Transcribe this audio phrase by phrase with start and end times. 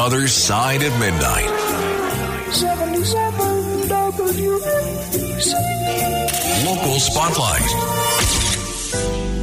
[0.00, 1.50] Other Side of Midnight.
[2.54, 5.52] 77 WABC.
[6.64, 7.70] Local Spotlight.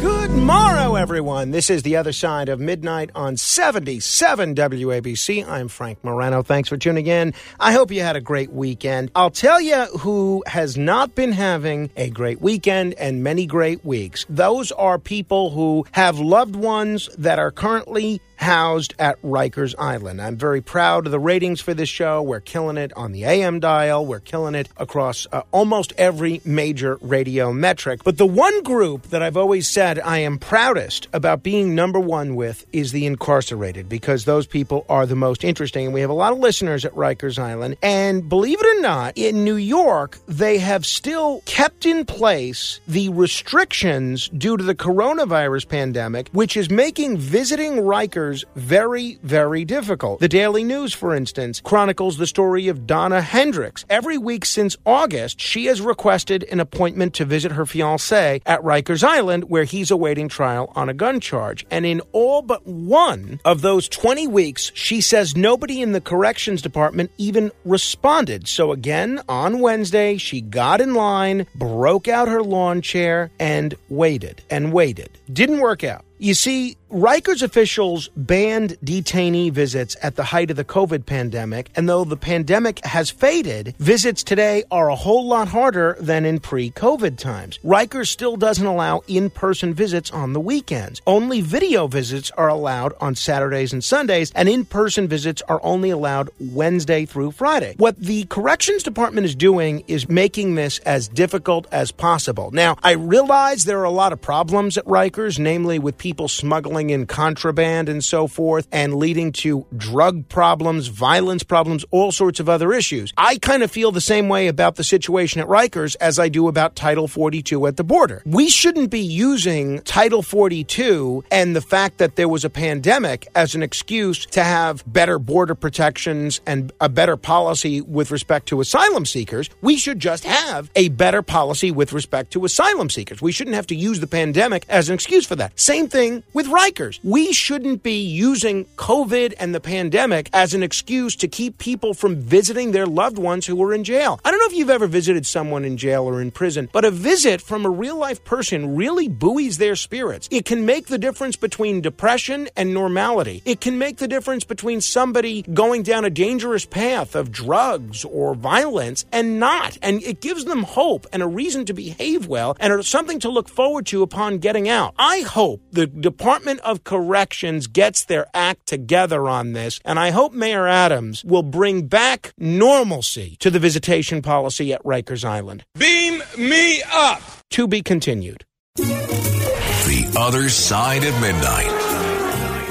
[0.00, 1.50] Good morrow, everyone.
[1.50, 5.44] This is the other side of midnight on 77 WABC.
[5.44, 6.42] I'm Frank Morano.
[6.42, 7.34] Thanks for tuning in.
[7.58, 9.10] I hope you had a great weekend.
[9.16, 14.24] I'll tell you who has not been having a great weekend and many great weeks.
[14.28, 20.20] Those are people who have loved ones that are currently housed at Rikers Island.
[20.20, 22.22] I'm very proud of the ratings for this show.
[22.22, 24.04] We're killing it on the AM dial.
[24.04, 28.02] We're killing it across uh, almost every major radio metric.
[28.04, 32.34] But the one group that I've always said I am proudest about being number one
[32.34, 35.86] with is the incarcerated because those people are the most interesting.
[35.86, 37.76] And we have a lot of listeners at Rikers Island.
[37.82, 43.08] And believe it or not, in New York, they have still kept in place the
[43.10, 50.20] restrictions due to the coronavirus pandemic, which is making visiting Rikers very, very difficult.
[50.20, 53.84] The Daily News, for instance, chronicles the story of Donna Hendricks.
[53.90, 59.04] Every week since August, she has requested an appointment to visit her fiance at Rikers
[59.04, 61.66] Island, where he's awaiting trial on a gun charge.
[61.70, 66.62] And in all but one of those 20 weeks, she says nobody in the corrections
[66.62, 68.48] department even responded.
[68.48, 74.42] So again, on Wednesday, she got in line, broke out her lawn chair, and waited
[74.50, 75.10] and waited.
[75.32, 76.04] Didn't work out.
[76.18, 81.88] You see, Rikers officials banned detainee visits at the height of the COVID pandemic, and
[81.88, 86.70] though the pandemic has faded, visits today are a whole lot harder than in pre
[86.70, 87.58] COVID times.
[87.64, 91.02] Rikers still doesn't allow in person visits on the weekends.
[91.04, 95.90] Only video visits are allowed on Saturdays and Sundays, and in person visits are only
[95.90, 97.74] allowed Wednesday through Friday.
[97.76, 102.52] What the Corrections Department is doing is making this as difficult as possible.
[102.52, 106.90] Now, I realize there are a lot of problems at Rikers, namely with people smuggling
[106.90, 112.46] in contraband and so forth, and leading to drug problems, violence problems, all sorts of
[112.46, 113.10] other issues.
[113.16, 116.46] I kind of feel the same way about the situation at Rikers as I do
[116.46, 118.20] about Title 42 at the border.
[118.26, 123.54] We shouldn't be using Title 42 and the fact that there was a pandemic as
[123.54, 129.06] an excuse to have better border protections and a better policy with respect to asylum
[129.06, 129.48] seekers.
[129.62, 133.22] We should just have a better policy with respect to asylum seekers.
[133.22, 135.58] We shouldn't have to use the pandemic as an excuse for that.
[135.58, 136.98] Same thing with Rikers.
[137.04, 142.16] We shouldn't be using COVID and the pandemic as an excuse to keep people from
[142.16, 144.18] visiting their loved ones who are in jail.
[144.24, 146.90] I don't know if you've ever visited someone in jail or in prison, but a
[146.90, 150.28] visit from a real life person really buoys their spirits.
[150.32, 153.40] It can make the difference between depression and normality.
[153.44, 158.34] It can make the difference between somebody going down a dangerous path of drugs or
[158.34, 159.78] violence and not.
[159.80, 163.48] And it gives them hope and a reason to behave well and something to look
[163.48, 164.92] forward to upon getting out.
[164.98, 170.32] I hope the Department of Corrections gets their act together on this, and I hope
[170.32, 175.64] Mayor Adams will bring back normalcy to the visitation policy at Rikers Island.
[175.76, 177.22] Beam me up.
[177.50, 178.44] To be continued.
[178.76, 181.70] The Other Side of Midnight.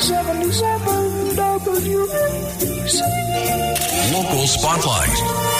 [0.00, 3.00] 77 WABC.
[4.12, 5.59] Local Spotlight.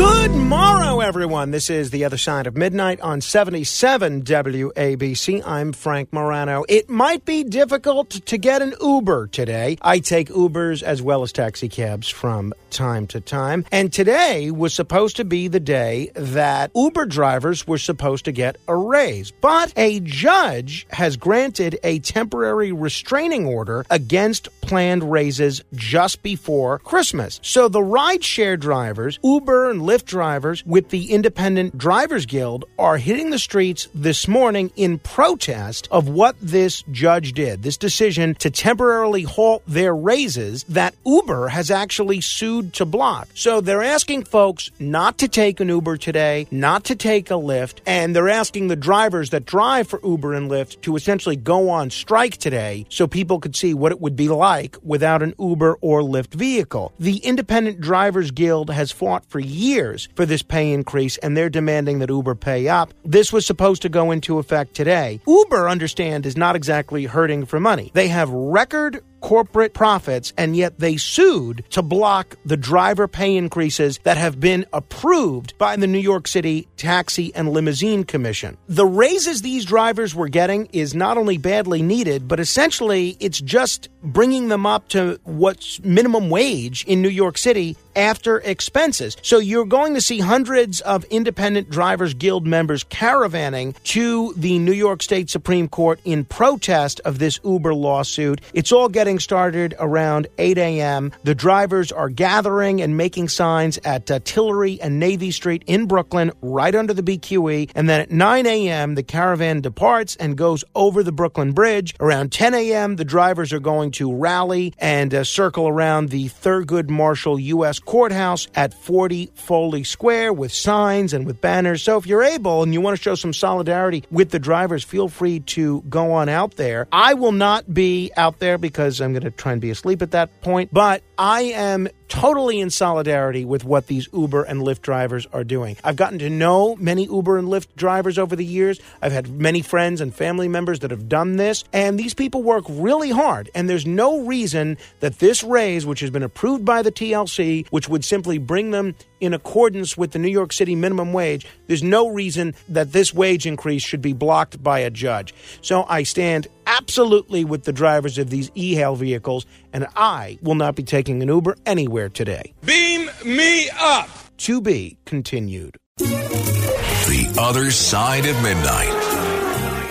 [0.00, 1.50] Good morrow, everyone.
[1.50, 5.46] This is The Other Side of Midnight on 77 WABC.
[5.46, 6.64] I'm Frank Morano.
[6.70, 9.76] It might be difficult to get an Uber today.
[9.82, 13.66] I take Ubers as well as taxi cabs from time to time.
[13.70, 18.56] And today was supposed to be the day that Uber drivers were supposed to get
[18.68, 19.30] a raise.
[19.32, 27.40] But a judge has granted a temporary restraining order against planned raises just before Christmas.
[27.42, 33.30] So the rideshare drivers, Uber and Lyft drivers with the Independent Drivers Guild are hitting
[33.30, 37.64] the streets this morning in protest of what this judge did.
[37.64, 43.26] This decision to temporarily halt their raises that Uber has actually sued to block.
[43.34, 47.78] So they're asking folks not to take an Uber today, not to take a Lyft,
[47.86, 51.90] and they're asking the drivers that drive for Uber and Lyft to essentially go on
[51.90, 56.02] strike today so people could see what it would be like without an Uber or
[56.02, 56.92] Lyft vehicle.
[56.98, 61.98] The Independent Drivers Guild has fought for years for this pay increase, and they're demanding
[62.00, 62.92] that Uber pay up.
[63.04, 65.20] This was supposed to go into effect today.
[65.26, 67.90] Uber, understand, is not exactly hurting for money.
[67.94, 73.98] They have record corporate profits, and yet they sued to block the driver pay increases
[74.04, 78.56] that have been approved by the New York City Taxi and Limousine Commission.
[78.68, 83.88] The raises these drivers were getting is not only badly needed, but essentially it's just
[84.02, 89.16] bringing them up to what's minimum wage in New York City after expenses.
[89.22, 94.72] So you're going to see hundreds of Independent Drivers Guild members caravanning to the New
[94.72, 98.40] York State Supreme Court in protest of this Uber lawsuit.
[98.54, 101.12] It's all getting started around 8 a.m.
[101.24, 106.32] The drivers are gathering and making signs at uh, Tillery and Navy Street in Brooklyn,
[106.40, 107.70] right under the BQE.
[107.74, 111.94] And then at 9 a.m., the caravan departs and goes over the Brooklyn Bridge.
[112.00, 116.88] Around 10 a.m., the drivers are going to rally and uh, circle around the Thurgood
[116.88, 117.79] Marshall U.S.
[117.84, 121.82] Courthouse at 40 Foley Square with signs and with banners.
[121.82, 125.08] So if you're able and you want to show some solidarity with the drivers, feel
[125.08, 126.86] free to go on out there.
[126.92, 130.12] I will not be out there because I'm going to try and be asleep at
[130.12, 135.26] that point, but I am totally in solidarity with what these Uber and Lyft drivers
[135.32, 135.76] are doing.
[135.82, 138.80] I've gotten to know many Uber and Lyft drivers over the years.
[139.00, 142.64] I've had many friends and family members that have done this, and these people work
[142.68, 143.48] really hard.
[143.54, 147.88] And there's no reason that this raise, which has been approved by the TLC, which
[147.88, 152.08] would simply bring them in accordance with the New York City minimum wage, there's no
[152.08, 155.32] reason that this wage increase should be blocked by a judge.
[155.62, 156.48] So I stand
[156.80, 161.22] absolutely with the drivers of these e hail vehicles, and I will not be taking
[161.22, 162.54] an Uber anywhere today.
[162.64, 164.08] Beam me up.
[164.38, 165.76] To be continued.
[165.98, 168.88] The Other Side of Midnight.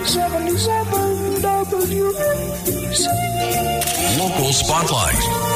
[0.04, 0.92] 77
[1.42, 3.06] WABC.
[4.18, 5.49] Local Spotlight.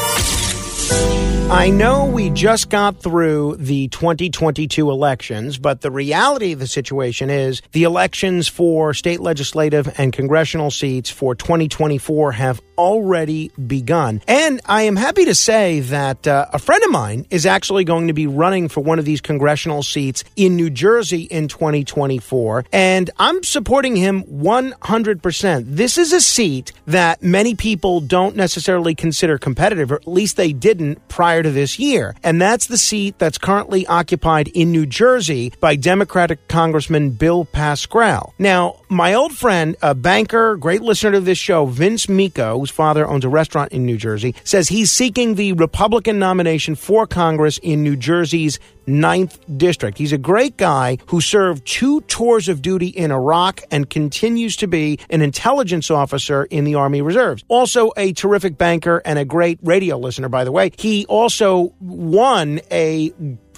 [1.51, 7.31] I know we just got through the 2022 elections, but the reality of the situation
[7.31, 14.21] is the elections for state legislative and congressional seats for 2024 have already begun.
[14.27, 18.09] And I am happy to say that uh, a friend of mine is actually going
[18.09, 22.65] to be running for one of these congressional seats in New Jersey in 2024.
[22.73, 25.65] And I'm supporting him 100%.
[25.67, 30.53] This is a seat that many people don't necessarily consider competitive, or at least they
[30.75, 32.15] didn't prior to this year.
[32.23, 38.35] And that's the seat that's currently occupied in New Jersey by Democratic Congressman Bill Pascrell.
[38.39, 43.07] Now, my old friend, a banker, great listener to this show, Vince Miko, whose father
[43.07, 47.83] owns a restaurant in New Jersey, says he's seeking the Republican nomination for Congress in
[47.83, 49.99] New Jersey's ninth district.
[49.99, 54.67] He's a great guy who served two tours of duty in Iraq and continues to
[54.67, 57.45] be an intelligence officer in the Army Reserves.
[57.49, 60.73] Also a terrific banker and a great radio listener, by the way.
[60.77, 63.13] He also won a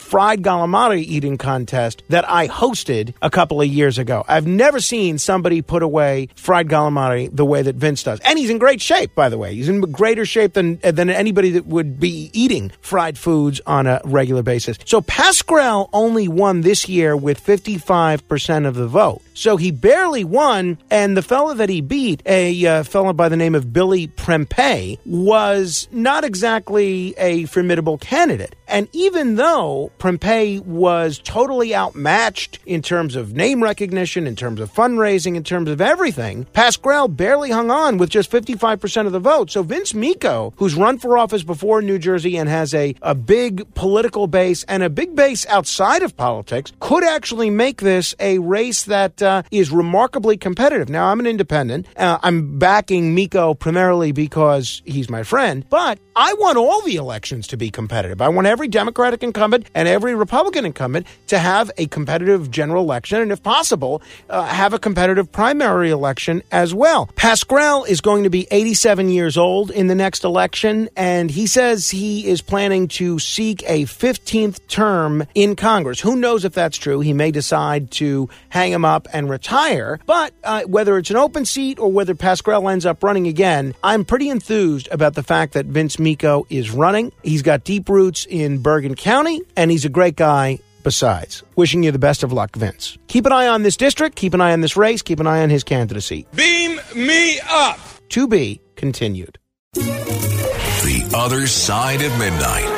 [0.07, 4.25] fried calamari eating contest that I hosted a couple of years ago.
[4.29, 8.21] I've never seen somebody put away fried calamari the way that Vince does.
[8.21, 9.57] And he's in great shape, by the way.
[9.57, 14.01] He's in greater shape than, than anybody that would be eating fried foods on a
[14.05, 14.79] regular basis.
[14.85, 19.23] So Pascrell only won this year with 55% of the vote.
[19.37, 23.37] So he barely won, and the fellow that he beat, a uh, fellow by the
[23.37, 28.57] name of Billy Prempeh, was not exactly a formidable candidate.
[28.67, 34.73] And even though Prempeh was totally outmatched in terms of name recognition, in terms of
[34.73, 39.51] fundraising, in terms of everything, Pascrell barely hung on with just 55% of the vote.
[39.51, 43.15] So Vince Miko, who's run for office before in New Jersey and has a, a
[43.15, 48.39] big political base and a big base outside of politics, could actually make this a
[48.39, 50.89] race that uh, is remarkably competitive.
[50.89, 51.87] Now, I'm an independent.
[51.97, 57.47] Uh, I'm backing Miko primarily because he's my friend, but I want all the elections
[57.49, 58.23] to be competitive.
[58.23, 63.21] I want every Democratic incumbent and every Republican incumbent to have a competitive general election,
[63.21, 64.01] and if possible,
[64.31, 67.11] uh, have a competitive primary election as well.
[67.17, 71.91] Pascrell is going to be 87 years old in the next election, and he says
[71.91, 76.01] he is planning to seek a 15th term in Congress.
[76.01, 77.01] Who knows if that's true?
[77.01, 81.47] He may decide to hang him up and retire, but uh, whether it's an open
[81.47, 85.65] seat or whether Pascrell ends up running again, I'm pretty enthused about the fact that
[85.65, 87.13] Vince Miko is running.
[87.23, 91.43] He's got deep roots in Bergen County, and he's a great guy besides.
[91.57, 92.99] Wishing you the best of luck, Vince.
[93.09, 95.43] Keep an eye on this district, keep an eye on this race, keep an eye
[95.43, 96.27] on his candidacy.
[96.35, 97.81] Beam me up.
[98.11, 99.39] To be continued.
[99.73, 102.69] The Other Side of Midnight.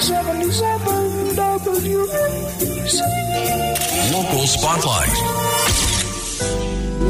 [0.00, 3.00] 77 WABC.
[4.14, 5.10] Local Spotlight.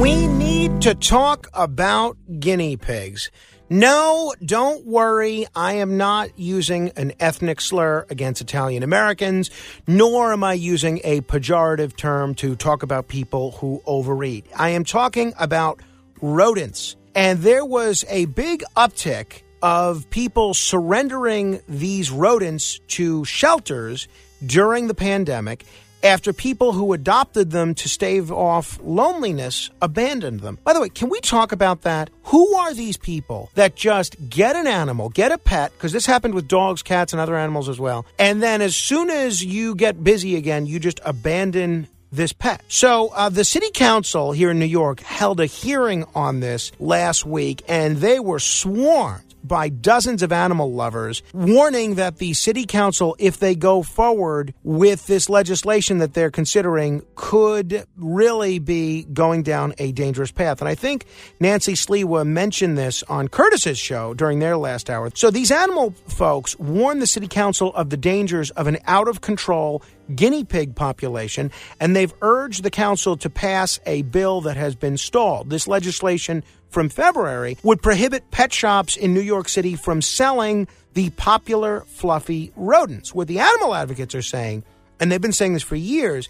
[0.00, 3.30] We need to talk about guinea pigs.
[3.68, 5.46] No, don't worry.
[5.54, 9.50] I am not using an ethnic slur against Italian Americans,
[9.86, 14.46] nor am I using a pejorative term to talk about people who overeat.
[14.56, 15.80] I am talking about
[16.22, 16.96] rodents.
[17.14, 24.08] And there was a big uptick of people surrendering these rodents to shelters
[24.46, 25.66] during the pandemic.
[26.04, 30.58] After people who adopted them to stave off loneliness abandoned them.
[30.62, 32.10] By the way, can we talk about that?
[32.24, 36.34] Who are these people that just get an animal, get a pet, because this happened
[36.34, 40.04] with dogs, cats, and other animals as well, and then as soon as you get
[40.04, 42.62] busy again, you just abandon this pet.
[42.68, 47.26] So uh, the city council here in New York held a hearing on this last
[47.26, 53.14] week, and they were swarmed by dozens of animal lovers, warning that the city council,
[53.18, 59.74] if they go forward with this legislation that they're considering, could really be going down
[59.78, 60.60] a dangerous path.
[60.60, 61.04] And I think
[61.40, 65.10] Nancy Sliwa mentioned this on Curtis's show during their last hour.
[65.14, 69.20] So these animal folks warn the city council of the dangers of an out of
[69.20, 69.82] control
[70.14, 74.96] guinea pig population, and they've urged the council to pass a bill that has been
[74.96, 75.50] stalled.
[75.50, 81.08] This legislation from February would prohibit pet shops in New York City from selling the
[81.10, 83.14] popular fluffy rodents.
[83.14, 84.64] What the animal advocates are saying,
[84.98, 86.28] and they've been saying this for years,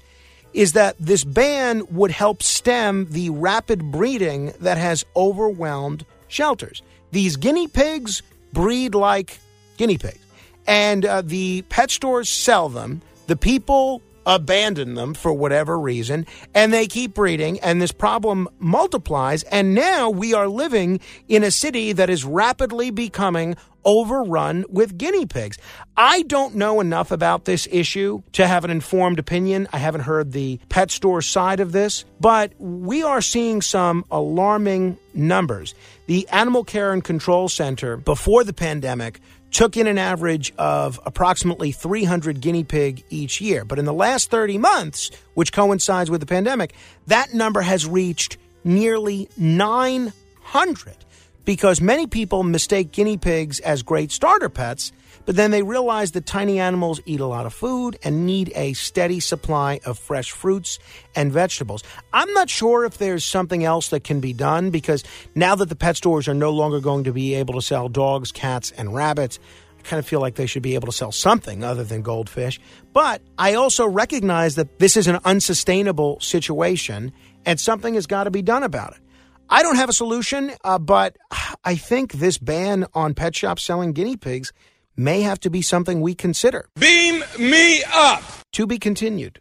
[0.53, 6.83] is that this ban would help stem the rapid breeding that has overwhelmed shelters.
[7.11, 8.23] These guinea pigs
[8.53, 9.39] breed like
[9.79, 10.21] guinea pigs,
[10.67, 13.01] and uh, the pet stores sell them.
[13.29, 19.43] The people abandon them for whatever reason, and they keep breeding, and this problem multiplies.
[19.45, 25.27] And now we are living in a city that is rapidly becoming overrun with guinea
[25.27, 25.59] pigs.
[25.97, 29.69] I don't know enough about this issue to have an informed opinion.
[29.73, 34.99] I haven't heard the pet store side of this, but we are seeing some alarming
[35.13, 35.75] numbers.
[36.07, 39.21] The Animal Care and Control Center, before the pandemic,
[39.55, 43.65] took in an average of approximately 300 guinea pig each year.
[43.65, 46.75] But in the last 30 months, which coincides with the pandemic,
[47.07, 50.97] that number has reached nearly 900
[51.45, 54.93] because many people mistake guinea pigs as great starter pets,
[55.27, 58.73] but then they realize that tiny animals eat a lot of food and need a
[58.75, 60.79] steady supply of fresh fruits
[61.15, 61.83] and vegetables.
[62.13, 65.77] I'm not sure if there's something else that can be done because now that the
[65.77, 69.39] pet stores are no longer going to be able to sell dogs, cats, and rabbits,
[69.79, 72.61] I kind of feel like they should be able to sell something other than goldfish.
[72.93, 77.13] But I also recognize that this is an unsustainable situation
[77.47, 79.04] and something has got to be done about it.
[79.49, 81.17] I don't have a solution, uh, but
[81.65, 84.53] I think this ban on pet shops selling guinea pigs
[84.97, 86.69] may have to be something we consider.
[86.79, 88.23] Beam me up.
[88.53, 89.41] To be continued.